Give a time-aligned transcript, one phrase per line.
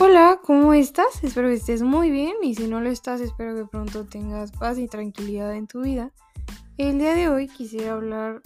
[0.00, 1.22] Hola, ¿cómo estás?
[1.22, 4.76] Espero que estés muy bien y si no lo estás, espero que pronto tengas paz
[4.78, 6.10] y tranquilidad en tu vida.
[6.76, 8.42] El día de hoy quisiera hablar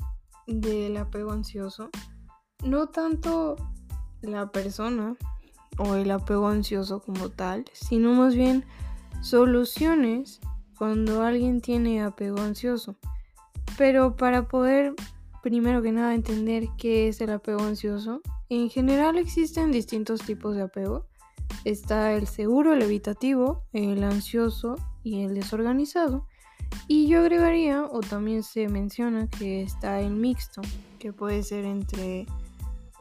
[0.46, 1.88] del apego ansioso.
[2.62, 3.56] No tanto
[4.20, 5.16] la persona
[5.78, 8.66] o el apego ansioso como tal, sino más bien
[9.22, 10.40] soluciones
[10.76, 12.96] cuando alguien tiene apego ansioso.
[13.78, 14.94] Pero para poder
[15.42, 18.20] primero que nada entender qué es el apego ansioso,
[18.50, 21.06] en general existen distintos tipos de apego.
[21.64, 26.26] Está el seguro, el evitativo, el ansioso y el desorganizado.
[26.86, 30.62] Y yo agregaría, o también se menciona, que está el mixto,
[30.98, 32.26] que puede ser entre,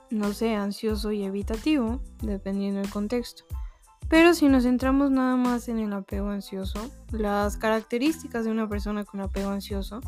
[0.09, 3.43] no sé, ansioso y evitativo, dependiendo del contexto.
[4.09, 9.03] Pero si nos centramos nada más en el apego ansioso, las características de una persona
[9.03, 9.99] con apego ansioso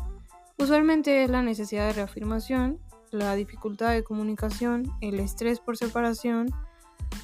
[0.56, 2.78] usualmente es la necesidad de reafirmación,
[3.10, 6.50] la dificultad de comunicación, el estrés por separación,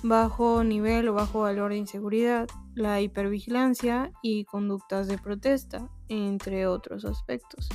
[0.03, 7.05] bajo nivel o bajo valor de inseguridad, la hipervigilancia y conductas de protesta, entre otros
[7.05, 7.69] aspectos.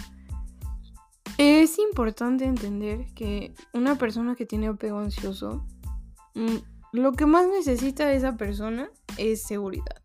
[1.38, 5.66] Es importante entender que una persona que tiene apego ansioso,
[6.36, 6.58] mm,
[6.94, 10.02] lo que más necesita esa persona es seguridad.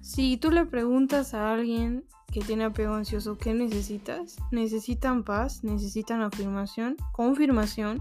[0.00, 6.22] Si tú le preguntas a alguien que tiene apego ansioso qué necesitas, necesitan paz, necesitan
[6.22, 8.00] afirmación, confirmación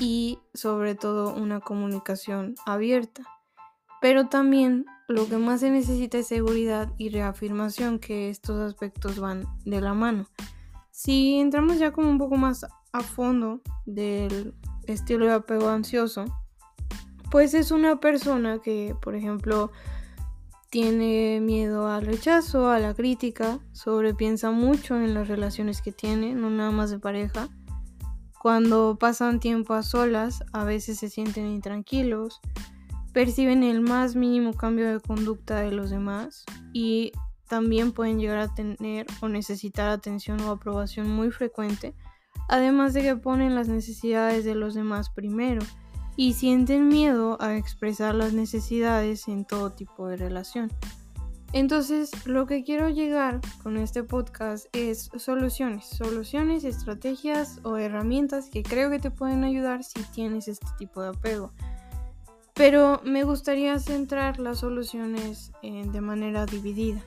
[0.00, 3.22] y sobre todo una comunicación abierta.
[4.00, 9.46] Pero también lo que más se necesita es seguridad y reafirmación, que estos aspectos van
[9.64, 10.26] de la mano.
[10.90, 14.54] Si entramos ya como un poco más a fondo del
[14.86, 16.24] estilo de apego ansioso,
[17.30, 19.72] pues es una persona que, por ejemplo,
[20.70, 26.50] tiene miedo al rechazo, a la crítica, sobrepiensa mucho en las relaciones que tiene, no
[26.50, 27.48] nada más de pareja
[28.44, 32.42] cuando pasan tiempo a solas, a veces se sienten intranquilos,
[33.14, 37.12] perciben el más mínimo cambio de conducta de los demás y
[37.48, 41.94] también pueden llegar a tener o necesitar atención o aprobación muy frecuente,
[42.50, 45.62] además de que ponen las necesidades de los demás primero
[46.14, 50.70] y sienten miedo a expresar las necesidades en todo tipo de relación.
[51.54, 58.64] Entonces, lo que quiero llegar con este podcast es soluciones, soluciones, estrategias o herramientas que
[58.64, 61.52] creo que te pueden ayudar si tienes este tipo de apego.
[62.54, 67.00] Pero me gustaría centrar las soluciones eh, de manera dividida.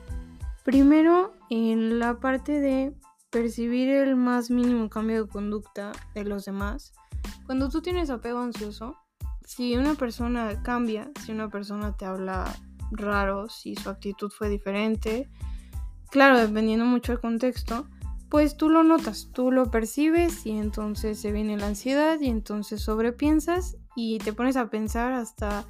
[0.64, 2.94] Primero, en la parte de
[3.28, 6.94] percibir el más mínimo cambio de conducta de los demás.
[7.44, 8.96] Cuando tú tienes apego ansioso,
[9.44, 12.50] si una persona cambia, si una persona te habla
[12.90, 15.28] raro, si su actitud fue diferente.
[16.10, 17.86] Claro, dependiendo mucho del contexto,
[18.28, 22.82] pues tú lo notas, tú lo percibes y entonces se viene la ansiedad y entonces
[22.82, 25.64] sobrepiensas y te pones a pensar hasta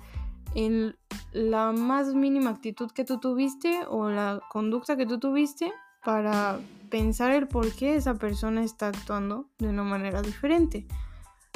[0.55, 0.97] en
[1.33, 5.73] la más mínima actitud que tú tuviste o la conducta que tú tuviste
[6.05, 6.59] para
[6.91, 10.87] pensar el por qué esa persona está actuando de una manera diferente.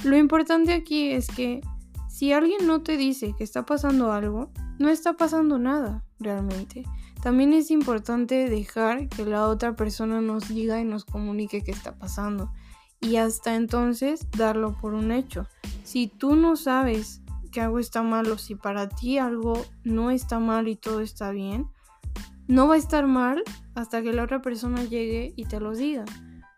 [0.04, 1.62] Lo importante aquí es que
[2.08, 4.50] si alguien no te dice que está pasando algo,
[4.82, 6.84] no está pasando nada realmente.
[7.22, 11.96] También es importante dejar que la otra persona nos diga y nos comunique qué está
[11.96, 12.52] pasando.
[13.00, 15.46] Y hasta entonces darlo por un hecho.
[15.84, 17.22] Si tú no sabes
[17.52, 21.30] que algo está mal o si para ti algo no está mal y todo está
[21.30, 21.68] bien,
[22.48, 23.44] no va a estar mal
[23.76, 26.04] hasta que la otra persona llegue y te lo diga.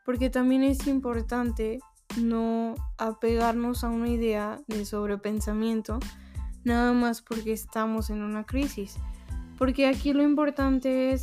[0.07, 1.79] Porque también es importante
[2.19, 5.99] no apegarnos a una idea de sobrepensamiento
[6.65, 8.97] nada más porque estamos en una crisis.
[9.59, 11.23] Porque aquí lo importante es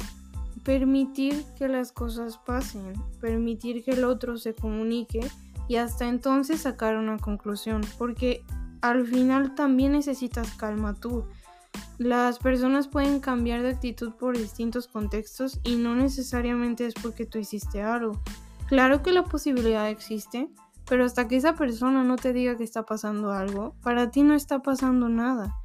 [0.63, 5.19] permitir que las cosas pasen, permitir que el otro se comunique
[5.67, 8.43] y hasta entonces sacar una conclusión, porque
[8.81, 11.25] al final también necesitas calma tú.
[11.97, 17.37] Las personas pueden cambiar de actitud por distintos contextos y no necesariamente es porque tú
[17.37, 18.21] hiciste algo.
[18.67, 20.49] Claro que la posibilidad existe,
[20.91, 24.33] pero hasta que esa persona no te diga que está pasando algo, para ti no
[24.33, 25.55] está pasando nada.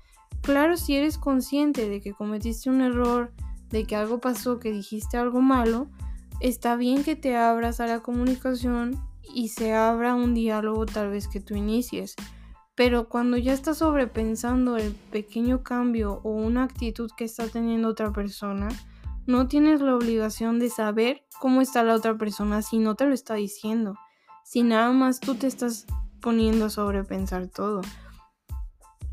[0.40, 3.32] Claro, si eres consciente de que cometiste un error,
[3.70, 5.88] de que algo pasó, que dijiste algo malo,
[6.38, 9.02] está bien que te abras a la comunicación
[9.34, 12.14] y se abra un diálogo tal vez que tú inicies.
[12.76, 18.12] Pero cuando ya estás sobrepensando el pequeño cambio o una actitud que está teniendo otra
[18.12, 18.68] persona,
[19.26, 23.12] no tienes la obligación de saber cómo está la otra persona si no te lo
[23.12, 23.96] está diciendo
[24.46, 25.86] si nada más tú te estás
[26.20, 27.80] poniendo a sobrepensar todo.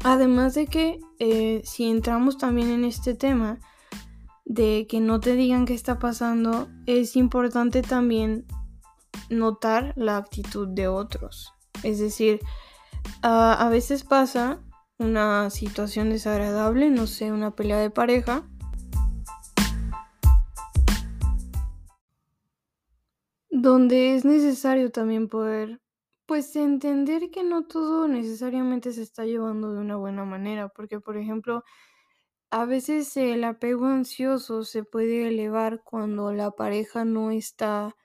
[0.03, 3.59] Además de que eh, si entramos también en este tema
[4.45, 8.45] de que no te digan qué está pasando, es importante también
[9.31, 11.51] notar la actitud de otros.
[11.81, 12.39] Es decir,
[13.23, 14.59] a veces pasa
[14.99, 18.47] una situación desagradable, no sé, una pelea de pareja,
[23.63, 25.81] donde es necesario también poder,
[26.25, 31.15] pues, entender que no todo necesariamente se está llevando de una buena manera, porque, por
[31.17, 31.63] ejemplo,
[32.51, 37.95] a veces el apego ansioso se puede elevar cuando la pareja no está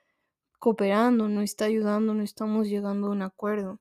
[0.59, 3.79] cooperando, no está ayudando, no estamos llegando a un acuerdo.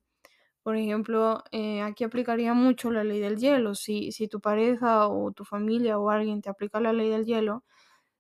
[0.63, 3.75] Por ejemplo, eh, aquí aplicaría mucho la ley del hielo.
[3.75, 7.65] Si, si tu pareja o tu familia o alguien te aplica la ley del hielo,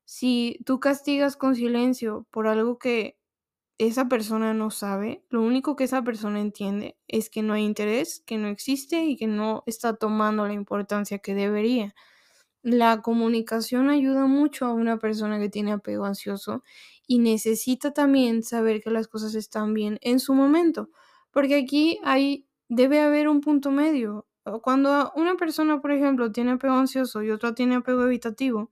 [0.05, 3.19] si tú castigas con silencio por algo que
[3.79, 8.21] esa persona no sabe, lo único que esa persona entiende es que no hay interés,
[8.27, 11.95] que no existe y que no está tomando la importancia que debería.
[12.63, 16.63] La comunicación ayuda mucho a una persona que tiene apego ansioso
[17.07, 20.91] y necesita también saber que las cosas están bien en su momento,
[21.31, 24.27] porque aquí hay debe haber un punto medio.
[24.63, 28.71] Cuando una persona, por ejemplo, tiene apego ansioso y otra tiene apego evitativo,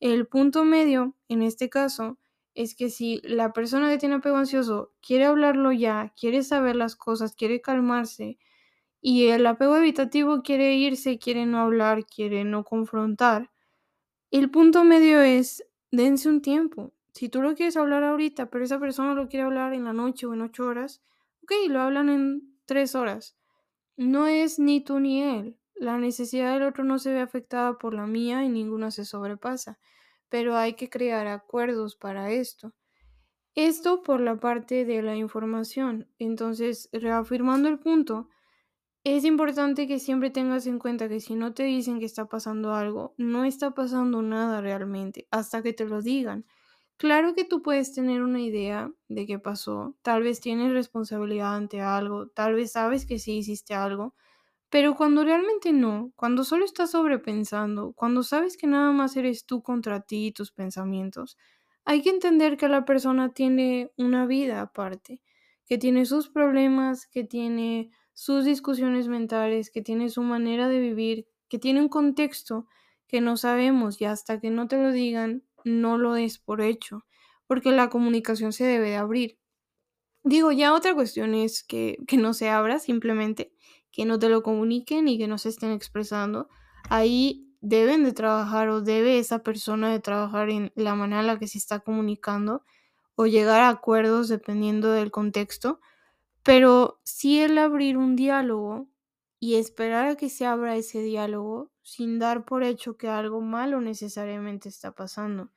[0.00, 2.18] el punto medio en este caso
[2.54, 6.96] es que si la persona que tiene apego ansioso quiere hablarlo ya, quiere saber las
[6.96, 8.38] cosas, quiere calmarse,
[9.00, 13.50] y el apego evitativo quiere irse, quiere no hablar, quiere no confrontar.
[14.30, 16.92] El punto medio es, dense un tiempo.
[17.12, 20.26] Si tú lo quieres hablar ahorita, pero esa persona lo quiere hablar en la noche
[20.26, 21.02] o en ocho horas,
[21.42, 23.36] ok, lo hablan en tres horas.
[23.96, 25.58] No es ni tú ni él.
[25.74, 29.78] La necesidad del otro no se ve afectada por la mía y ninguna se sobrepasa.
[30.30, 32.72] Pero hay que crear acuerdos para esto.
[33.54, 36.08] Esto por la parte de la información.
[36.18, 38.28] Entonces, reafirmando el punto,
[39.04, 42.74] es importante que siempre tengas en cuenta que si no te dicen que está pasando
[42.74, 46.46] algo, no está pasando nada realmente, hasta que te lo digan.
[46.98, 51.80] Claro que tú puedes tener una idea de qué pasó, tal vez tienes responsabilidad ante
[51.80, 54.14] algo, tal vez sabes que sí hiciste algo,
[54.70, 59.62] pero cuando realmente no, cuando solo estás sobrepensando, cuando sabes que nada más eres tú
[59.62, 61.36] contra ti y tus pensamientos,
[61.84, 65.22] hay que entender que la persona tiene una vida aparte,
[65.66, 71.26] que tiene sus problemas, que tiene sus discusiones mentales, que tiene su manera de vivir,
[71.48, 72.66] que tiene un contexto
[73.08, 77.06] que no sabemos y hasta que no te lo digan, no lo des por hecho,
[77.48, 79.38] porque la comunicación se debe de abrir.
[80.22, 83.52] Digo, ya otra cuestión es que, que no se abra simplemente,
[83.92, 86.48] que no te lo comuniquen y que no se estén expresando.
[86.88, 91.38] Ahí deben de trabajar o debe esa persona de trabajar en la manera en la
[91.38, 92.64] que se está comunicando
[93.16, 95.80] o llegar a acuerdos dependiendo del contexto,
[96.42, 98.88] pero sí el abrir un diálogo
[99.38, 103.80] y esperar a que se abra ese diálogo sin dar por hecho que algo malo
[103.80, 105.50] necesariamente está pasando,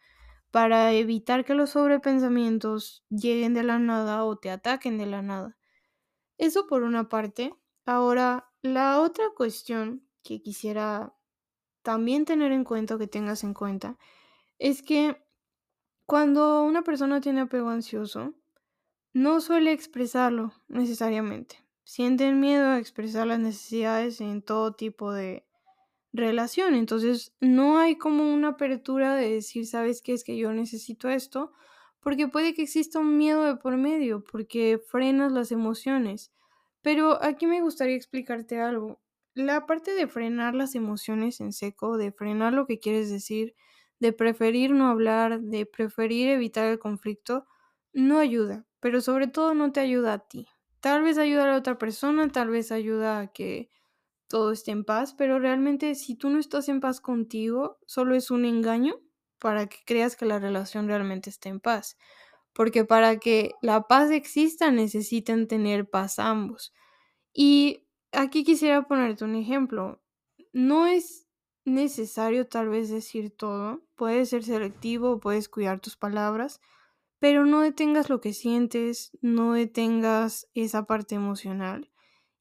[0.52, 5.58] para evitar que los sobrepensamientos lleguen de la nada o te ataquen de la nada.
[6.38, 7.54] Eso por una parte.
[7.86, 11.16] Ahora, la otra cuestión que quisiera
[11.82, 13.98] también tener en cuenta que tengas en cuenta
[14.58, 15.22] es que
[16.06, 18.34] cuando una persona tiene apego ansioso,
[19.14, 21.64] no suele expresarlo necesariamente.
[21.84, 25.46] Sienten miedo a expresar las necesidades en todo tipo de
[26.14, 26.76] relación.
[26.76, 31.52] Entonces, no hay como una apertura de decir, ¿sabes qué es que yo necesito esto?
[32.00, 36.32] Porque puede que exista un miedo de por medio, porque frenas las emociones.
[36.84, 39.02] Pero aquí me gustaría explicarte algo.
[39.36, 43.56] La parte de frenar las emociones en seco, de frenar lo que quieres decir,
[44.00, 47.48] de preferir no hablar, de preferir evitar el conflicto,
[47.94, 50.48] no ayuda, pero sobre todo no te ayuda a ti.
[50.82, 53.70] Tal vez ayuda a la otra persona, tal vez ayuda a que
[54.28, 58.32] todo esté en paz, pero realmente si tú no estás en paz contigo, solo es
[58.32, 58.96] un engaño
[59.40, 61.98] para que creas que la relación realmente esté en paz.
[62.54, 66.74] Porque para que la paz exista necesitan tener paz ambos.
[67.34, 70.02] Y aquí quisiera ponerte un ejemplo.
[70.52, 71.28] No es
[71.66, 76.62] necesario tal vez decir todo, puedes ser selectivo, puedes cuidar tus palabras,
[77.20, 81.90] pero no detengas lo que sientes, no detengas esa parte emocional.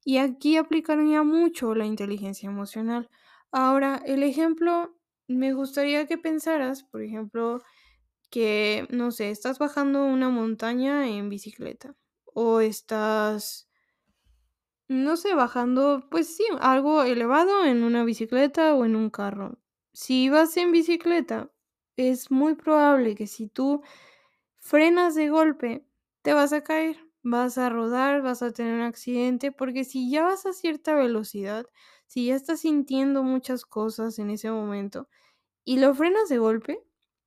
[0.03, 3.09] Y aquí aplicaría mucho la inteligencia emocional.
[3.51, 7.61] Ahora, el ejemplo, me gustaría que pensaras, por ejemplo,
[8.33, 13.69] que, no sé, estás bajando una montaña en bicicleta o estás,
[14.87, 19.59] no sé, bajando, pues sí, algo elevado en una bicicleta o en un carro.
[19.93, 21.51] Si vas en bicicleta,
[21.95, 23.83] es muy probable que si tú
[24.57, 25.85] frenas de golpe,
[26.23, 30.23] te vas a caer, vas a rodar, vas a tener un accidente, porque si ya
[30.23, 31.67] vas a cierta velocidad,
[32.07, 35.07] si ya estás sintiendo muchas cosas en ese momento
[35.63, 36.83] y lo frenas de golpe,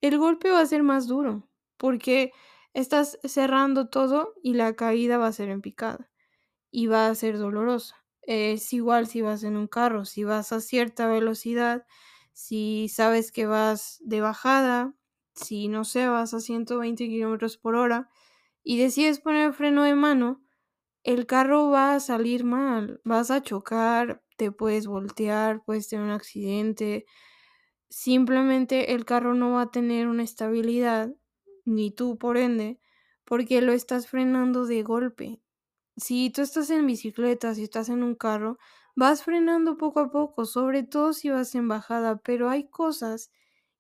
[0.09, 2.33] el golpe va a ser más duro, porque
[2.75, 6.11] estás cerrando todo y la caída va a ser en picada
[6.71, 7.97] y va a ser dolorosa.
[8.23, 11.87] Es igual si vas en un carro, si vas a cierta velocidad,
[12.33, 14.95] si sabes que vas de bajada,
[15.35, 18.11] si no sé, vas a 120 kilómetros por hora
[18.65, 20.43] y decides poner freno de mano,
[21.05, 26.11] el carro va a salir mal, vas a chocar, te puedes voltear, puedes tener un
[26.13, 27.07] accidente.
[27.99, 31.15] Simplemente el carro no va a tener una estabilidad,
[31.65, 32.79] ni tú por ende,
[33.25, 35.41] porque lo estás frenando de golpe.
[35.97, 38.59] Si tú estás en bicicleta, si estás en un carro,
[38.97, 43.31] vas frenando poco a poco, sobre todo si vas en bajada, pero hay cosas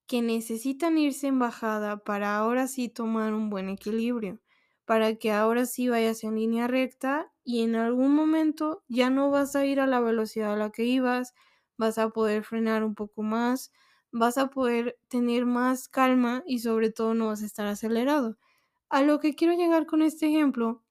[0.07, 4.41] que necesitan irse en bajada para ahora sí tomar un buen equilibrio,
[4.87, 9.57] para que ahora sí vayas en línea recta y en algún momento ya no vas
[9.57, 11.35] a ir a la velocidad a la que ibas,
[11.77, 13.73] vas a poder frenar un poco más,
[14.19, 18.39] vas a poder tener más calma y sobre todo no vas a estar acelerado.
[18.89, 20.85] A lo que quiero llegar con este ejemplo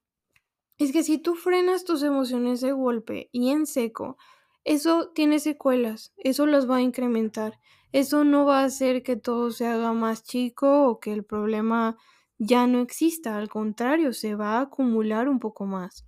[0.78, 4.16] es que si tú frenas tus emociones de golpe y en seco,
[4.64, 7.58] eso tiene secuelas, eso las va a incrementar,
[7.92, 11.96] eso no va a hacer que todo se haga más chico o que el problema
[12.38, 16.06] ya no exista, al contrario, se va a acumular un poco más.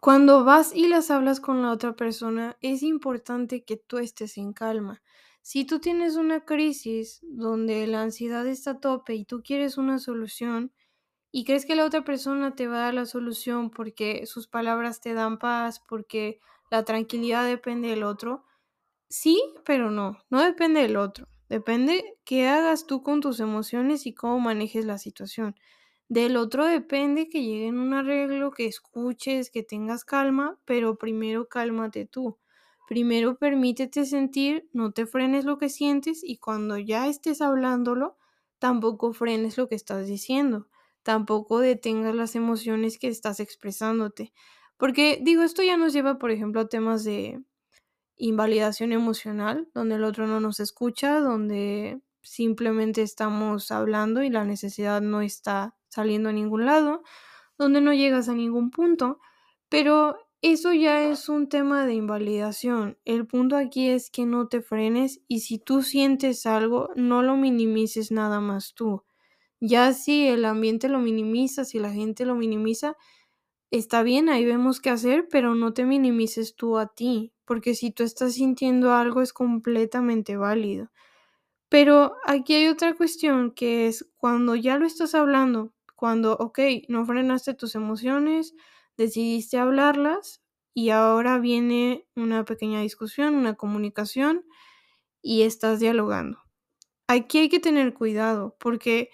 [0.00, 4.52] Cuando vas y las hablas con la otra persona, es importante que tú estés en
[4.52, 5.02] calma.
[5.48, 10.00] Si tú tienes una crisis donde la ansiedad está a tope y tú quieres una
[10.00, 10.72] solución,
[11.30, 15.00] y crees que la otra persona te va a dar la solución porque sus palabras
[15.00, 18.44] te dan paz, porque la tranquilidad depende del otro,
[19.08, 21.28] sí, pero no, no depende del otro.
[21.48, 25.54] Depende qué hagas tú con tus emociones y cómo manejes la situación.
[26.08, 32.04] Del otro depende que lleguen un arreglo, que escuches, que tengas calma, pero primero cálmate
[32.04, 32.36] tú.
[32.86, 38.16] Primero permítete sentir, no te frenes lo que sientes y cuando ya estés hablándolo,
[38.58, 40.68] tampoco frenes lo que estás diciendo
[41.06, 44.32] tampoco detengas las emociones que estás expresándote.
[44.76, 47.40] Porque digo, esto ya nos lleva, por ejemplo, a temas de
[48.16, 55.00] invalidación emocional, donde el otro no nos escucha, donde simplemente estamos hablando y la necesidad
[55.00, 57.04] no está saliendo a ningún lado,
[57.56, 59.20] donde no llegas a ningún punto,
[59.68, 60.18] pero
[60.52, 62.98] eso ya es un tema de invalidación.
[63.04, 67.36] El punto aquí es que no te frenes y si tú sientes algo, no lo
[67.36, 69.02] minimices nada más tú.
[69.60, 72.96] Ya si el ambiente lo minimiza, si la gente lo minimiza,
[73.70, 77.90] está bien, ahí vemos qué hacer, pero no te minimices tú a ti, porque si
[77.90, 80.90] tú estás sintiendo algo es completamente válido.
[81.68, 87.04] Pero aquí hay otra cuestión que es cuando ya lo estás hablando, cuando, ok, no
[87.06, 88.54] frenaste tus emociones,
[88.96, 90.42] decidiste hablarlas
[90.74, 94.44] y ahora viene una pequeña discusión, una comunicación
[95.22, 96.38] y estás dialogando.
[97.08, 99.10] Aquí hay que tener cuidado porque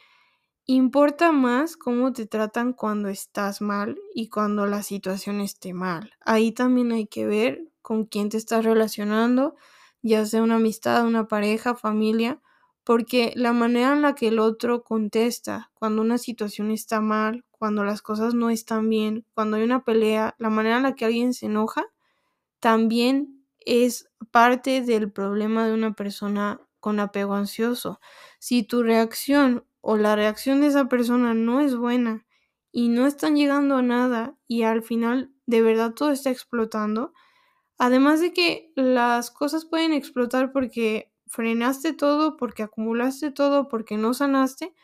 [0.67, 6.13] Importa más cómo te tratan cuando estás mal y cuando la situación esté mal.
[6.21, 9.57] Ahí también hay que ver con quién te estás relacionando,
[10.03, 12.41] ya sea una amistad, una pareja, familia,
[12.85, 17.85] porque la manera en la que el otro contesta cuando una situación está mal, cuando
[17.85, 21.33] las cosas no están bien, cuando hay una pelea, la manera en la que alguien
[21.33, 21.85] se enoja,
[22.59, 28.01] también es parte del problema de una persona con apego ansioso.
[28.41, 32.27] Si tu reacción o la reacción de esa persona no es buena
[32.73, 37.13] y no están llegando a nada y al final de verdad todo está explotando,
[37.79, 44.15] además de que las cosas pueden explotar porque frenaste todo, porque acumulaste todo, porque no
[44.15, 44.75] sanaste,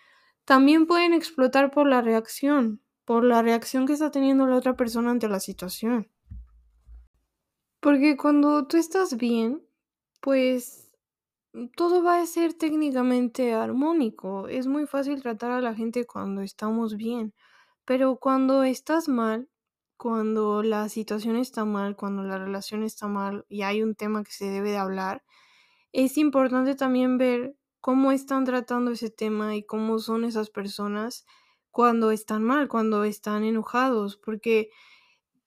[0.48, 5.10] también pueden explotar por la reacción, por la reacción que está teniendo la otra persona
[5.10, 6.10] ante la situación.
[7.80, 9.62] Porque cuando tú estás bien,
[10.22, 10.90] pues
[11.76, 14.48] todo va a ser técnicamente armónico.
[14.48, 17.34] Es muy fácil tratar a la gente cuando estamos bien,
[17.84, 19.50] pero cuando estás mal,
[19.98, 24.32] cuando la situación está mal, cuando la relación está mal y hay un tema que
[24.32, 25.22] se debe de hablar,
[25.92, 27.54] es importante también ver
[27.88, 31.24] cómo están tratando ese tema y cómo son esas personas
[31.70, 34.68] cuando están mal, cuando están enojados, porque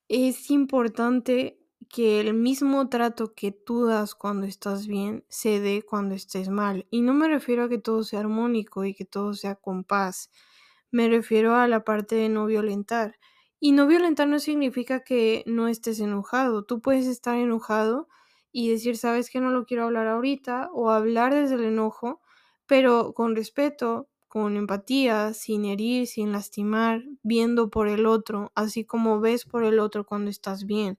[0.07, 6.15] es importante que el mismo trato que tú das cuando estás bien se dé cuando
[6.15, 6.87] estés mal.
[6.89, 10.31] Y no me refiero a que todo sea armónico y que todo sea con paz.
[10.89, 13.19] Me refiero a la parte de no violentar.
[13.59, 16.63] Y no violentar no significa que no estés enojado.
[16.63, 18.07] Tú puedes estar enojado
[18.51, 22.20] y decir, sabes que no lo quiero hablar ahorita, o hablar desde el enojo,
[22.71, 29.19] pero con respeto, con empatía, sin herir, sin lastimar, viendo por el otro, así como
[29.19, 30.97] ves por el otro cuando estás bien.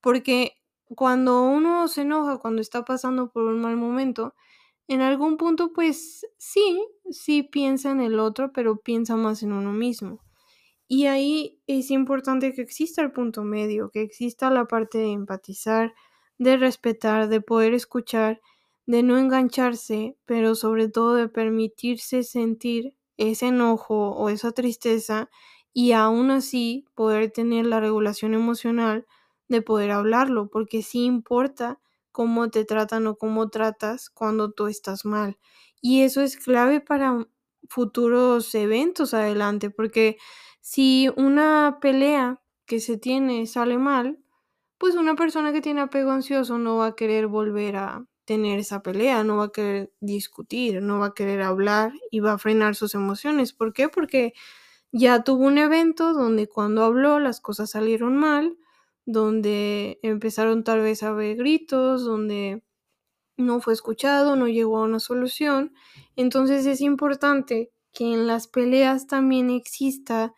[0.00, 0.52] Porque
[0.94, 4.36] cuando uno se enoja, cuando está pasando por un mal momento,
[4.86, 9.72] en algún punto pues sí, sí piensa en el otro, pero piensa más en uno
[9.72, 10.20] mismo.
[10.86, 15.94] Y ahí es importante que exista el punto medio, que exista la parte de empatizar,
[16.38, 18.40] de respetar, de poder escuchar,
[18.88, 25.28] de no engancharse, pero sobre todo de permitirse sentir ese enojo o esa tristeza
[25.74, 29.06] y aún así poder tener la regulación emocional
[29.46, 31.78] de poder hablarlo, porque sí importa
[32.12, 35.38] cómo te tratan o cómo tratas cuando tú estás mal.
[35.82, 37.28] Y eso es clave para
[37.68, 40.16] futuros eventos adelante, porque
[40.62, 44.18] si una pelea que se tiene sale mal,
[44.78, 48.82] pues una persona que tiene apego ansioso no va a querer volver a tener esa
[48.82, 52.74] pelea, no va a querer discutir, no va a querer hablar y va a frenar
[52.74, 53.54] sus emociones.
[53.54, 53.88] ¿Por qué?
[53.88, 54.34] Porque
[54.92, 58.58] ya tuvo un evento donde cuando habló las cosas salieron mal,
[59.06, 62.62] donde empezaron tal vez a haber gritos, donde
[63.38, 65.72] no fue escuchado, no llegó a una solución.
[66.14, 70.34] Entonces es importante que en las peleas también exista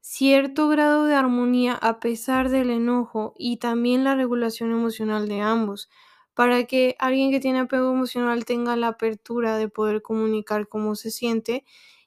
[0.00, 5.90] cierto grado de armonía a pesar del enojo y también la regulación emocional de ambos,
[6.34, 11.10] para que alguien que tiene apego emocional tenga la apertura de poder comunicar cómo se
[11.10, 11.64] siente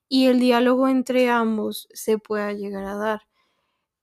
[0.10, 3.22] y el diálogo entre ambos se pueda llegar a dar.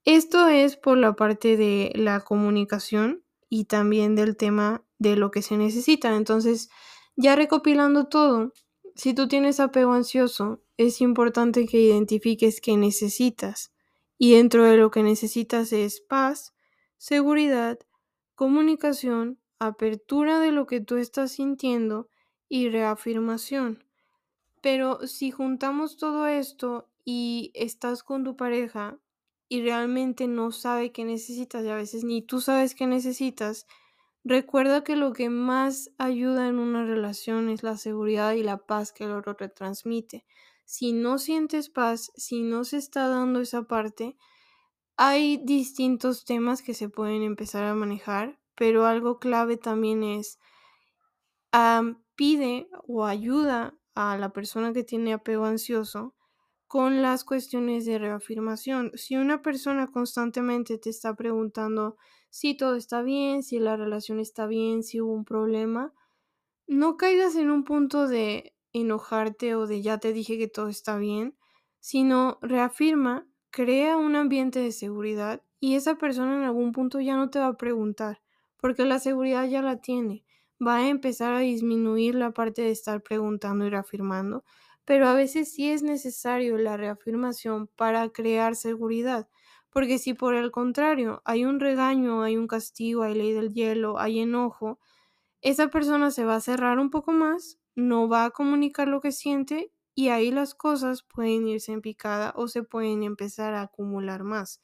[0.04, 5.42] Esto es por la parte de la comunicación y también del tema de lo que
[5.42, 6.14] se necesita.
[6.14, 6.68] Entonces,
[7.16, 8.52] ya recopilando todo,
[8.94, 13.72] si tú tienes apego ansioso, es importante que identifiques qué necesitas.
[14.18, 16.54] Y dentro de lo que necesitas es paz,
[16.98, 17.78] seguridad,
[18.34, 22.08] comunicación, apertura de lo que tú estás sintiendo
[22.48, 23.84] y reafirmación.
[24.60, 28.98] Pero si juntamos todo esto y estás con tu pareja
[29.48, 33.66] y realmente no sabe qué necesitas y a veces ni tú sabes qué necesitas,
[34.24, 38.92] recuerda que lo que más ayuda en una relación es la seguridad y la paz
[38.92, 40.24] que el otro te transmite.
[40.64, 44.16] Si no sientes paz, si no se está dando esa parte,
[44.96, 50.38] hay distintos temas que se pueden empezar a manejar, pero algo clave también es
[52.16, 56.14] pide o ayuda a la persona que tiene apego ansioso
[56.66, 58.90] con las cuestiones de reafirmación.
[58.94, 61.96] Si una persona constantemente te está preguntando
[62.30, 65.92] si todo está bien, si la relación está bien, si hubo un problema,
[66.66, 70.96] no caigas en un punto de enojarte o de ya te dije que todo está
[70.96, 71.36] bien,
[71.78, 77.30] sino reafirma, crea un ambiente de seguridad y esa persona en algún punto ya no
[77.30, 78.23] te va a preguntar,
[78.64, 80.24] porque la seguridad ya la tiene.
[80.66, 84.42] Va a empezar a disminuir la parte de estar preguntando y reafirmando
[84.86, 89.28] pero a veces sí es necesario la reafirmación para crear seguridad,
[89.70, 93.98] porque si por el contrario hay un regaño, hay un castigo, hay ley del hielo,
[93.98, 94.78] hay enojo,
[95.42, 99.12] esa persona se va a cerrar un poco más, no va a comunicar lo que
[99.12, 104.24] siente y ahí las cosas pueden irse en picada o se pueden empezar a acumular
[104.24, 104.62] más.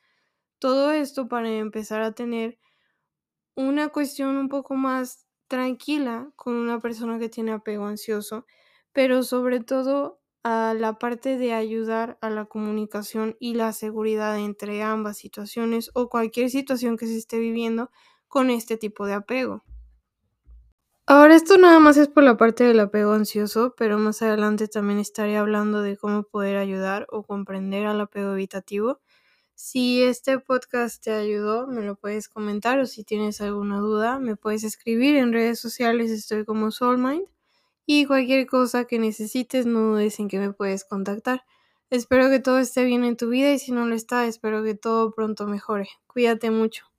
[0.59, 2.59] Todo esto para empezar a tener
[3.68, 8.46] una cuestión un poco más tranquila con una persona que tiene apego ansioso
[8.92, 14.83] pero sobre todo a la parte de ayudar a la comunicación y la seguridad entre
[14.83, 17.90] ambas situaciones o cualquier situación que se esté viviendo
[18.29, 19.62] con este tipo de apego.
[21.07, 24.99] Ahora esto nada más es por la parte del apego ansioso, pero más adelante también
[24.99, 29.01] estaré hablando de cómo poder ayudar o comprender al apego evitativo.
[29.62, 34.35] Si este podcast te ayudó, me lo puedes comentar o si tienes alguna duda, me
[34.35, 37.27] puedes escribir en redes sociales, estoy como Soulmind.
[37.85, 41.44] Y cualquier cosa que necesites, no dudes en que me puedes contactar.
[41.90, 44.75] Espero que todo esté bien en tu vida y si no lo está, espero que
[44.75, 45.90] todo pronto mejore.
[46.07, 46.89] Cuídate mucho.